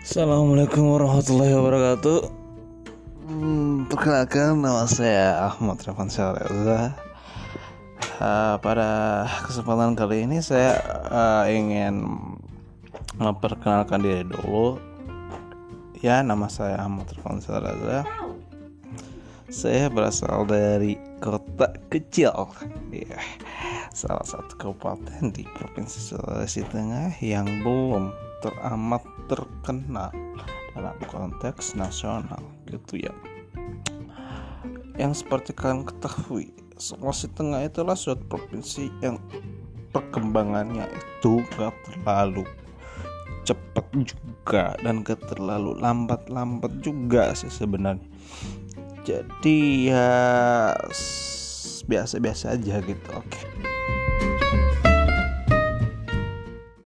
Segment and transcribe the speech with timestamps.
[0.00, 2.20] Assalamualaikum warahmatullahi wabarakatuh.
[3.28, 6.96] Hmm, perkenalkan nama saya Ahmad Revan Reza.
[8.16, 8.88] Uh, pada
[9.44, 12.00] kesempatan kali ini saya uh, ingin
[13.20, 14.80] memperkenalkan diri dulu.
[16.00, 18.00] Ya, nama saya Ahmad Revan Reza.
[19.52, 22.48] Saya berasal dari kota kecil,
[22.88, 23.20] ya,
[23.92, 30.12] salah satu kabupaten di provinsi Sulawesi Tengah yang belum teramat terkenal
[30.74, 33.14] dalam konteks nasional gitu ya
[35.00, 39.20] yang seperti kalian ketahui Sulawesi Tengah itulah suatu provinsi yang
[39.92, 42.48] perkembangannya itu gak terlalu
[43.44, 48.04] cepat juga dan gak terlalu lambat-lambat juga sih sebenarnya
[49.04, 50.10] jadi ya
[51.88, 53.44] biasa-biasa aja gitu oke okay.